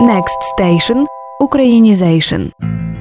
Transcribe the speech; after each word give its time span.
Next 0.00 0.38
Station– 0.58 1.04
Українізейшн. 1.40 2.42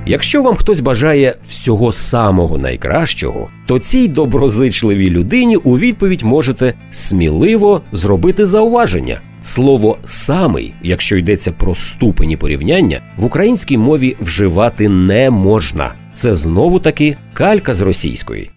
Якщо 0.05 0.42
вам 0.42 0.55
хтось 0.55 0.79
бажає 0.79 1.35
всього 1.47 1.92
самого 1.92 2.58
найкращого, 2.58 3.50
то 3.67 3.79
цій 3.79 4.08
доброзичливій 4.08 5.09
людині 5.09 5.55
у 5.57 5.77
відповідь 5.77 6.21
можете 6.23 6.73
сміливо 6.91 7.81
зробити 7.91 8.45
зауваження. 8.45 9.21
Слово 9.41 9.97
самий, 10.04 10.73
якщо 10.83 11.18
йдеться 11.18 11.52
про 11.52 11.75
ступені 11.75 12.38
порівняння, 12.38 13.02
в 13.18 13.25
українській 13.25 13.77
мові 13.77 14.16
вживати 14.21 14.89
не 14.89 15.29
можна. 15.29 15.93
Це 16.16 16.34
знову 16.34 16.79
таки 16.79 17.18
калька 17.34 17.73
з 17.73 17.82
російської. 17.82 18.52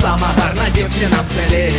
Сама 0.00 0.30
гарна 0.36 0.64
дівчина 0.74 1.16
в 1.22 1.24
селі. 1.24 1.72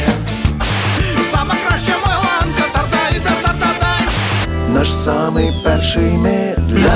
Наш 4.86 4.94
самий 4.94 5.52
перший 5.64 6.12
медляк 6.18 6.92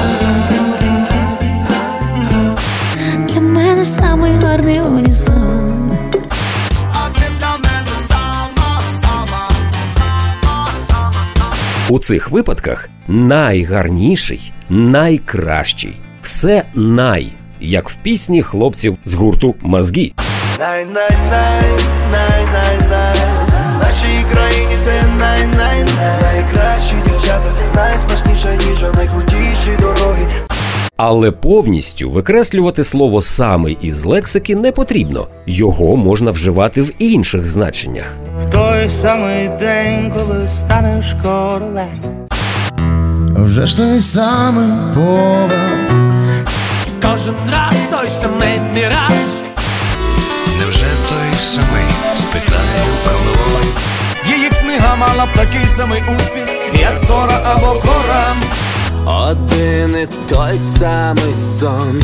Для 3.27 3.41
мене 3.41 3.85
самий 3.85 4.31
гарний 4.31 4.81
унісон. 4.81 5.91
А 6.93 7.09
для 7.09 7.57
мене 7.57 7.87
сама, 8.07 8.81
сама, 9.01 9.49
сама, 9.97 10.67
сама, 10.89 11.13
сама. 11.37 11.55
У 11.89 11.99
цих 11.99 12.31
випадках 12.31 12.89
найгарніший, 13.07 14.53
найкращий, 14.69 16.01
все 16.21 16.65
най, 16.73 17.33
як 17.59 17.89
в 17.89 17.95
пісні 17.95 18.43
хлопців 18.43 18.97
з 19.05 19.13
гурту 19.13 19.55
Mozgi. 19.61 20.13
Най-най-най, 20.59 21.63
най-най-най 22.11 23.48
Але 31.01 31.31
повністю 31.31 32.09
викреслювати 32.09 32.83
слово 32.83 33.21
самий 33.21 33.77
із 33.81 34.05
лексики 34.05 34.55
не 34.55 34.71
потрібно. 34.71 35.27
Його 35.45 35.95
можна 35.95 36.31
вживати 36.31 36.81
в 36.81 36.91
інших 36.99 37.45
значеннях. 37.45 38.13
В 38.41 38.49
той 38.49 38.89
самий 38.89 39.49
день, 39.59 40.13
коли 40.17 40.47
станеш 40.47 41.15
королем. 41.23 42.01
Вже 43.45 43.65
ж 43.65 43.77
той 43.77 43.99
самий 43.99 44.71
повод 44.95 45.51
Кожен 47.01 47.35
раз 47.51 47.75
той 47.91 48.09
самий 48.21 48.59
міраж. 48.75 49.11
Невже 50.59 50.85
той 51.09 51.37
самий 51.37 51.89
спитає 52.15 52.85
коли 53.03 53.65
Її 54.35 54.49
книга 54.49 54.95
мала 54.95 55.25
б 55.25 55.29
такий 55.35 55.67
самий 55.67 56.01
успіх, 56.17 56.79
як 56.81 57.07
Тора 57.07 57.41
або 57.43 57.67
Коран. 57.67 58.37
Один 59.11 59.95
і 60.03 60.07
той 60.29 60.57
самий 60.57 61.33
сон. 61.33 62.01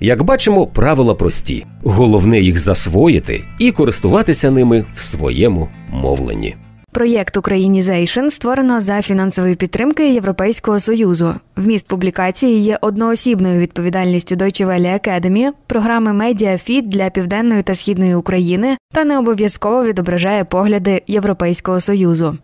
Як 0.00 0.22
бачимо, 0.22 0.66
правила 0.66 1.14
прості. 1.14 1.66
Головне 1.84 2.40
їх 2.40 2.58
засвоїти 2.58 3.44
і 3.58 3.72
користуватися 3.72 4.50
ними 4.50 4.86
в 4.94 5.00
своєму 5.00 5.68
мовленні. 5.90 6.56
Проєкт 6.90 7.36
Українізейшн 7.36 8.28
створено 8.28 8.80
за 8.80 9.02
фінансової 9.02 9.54
підтримки 9.54 10.12
Європейського 10.12 10.80
союзу. 10.80 11.34
Вміст 11.56 11.88
публікації 11.88 12.60
є 12.60 12.78
одноосібною 12.80 13.60
відповідальністю 13.60 14.34
Deutsche 14.34 14.66
Welle 14.66 15.08
Academy, 15.08 15.50
програми 15.66 16.12
MediaFit 16.12 16.88
для 16.88 17.10
південної 17.10 17.62
та 17.62 17.74
східної 17.74 18.14
України 18.14 18.76
та 18.94 19.04
не 19.04 19.18
обов'язково 19.18 19.84
відображає 19.84 20.44
погляди 20.44 21.02
Європейського 21.06 21.80
союзу. 21.80 22.38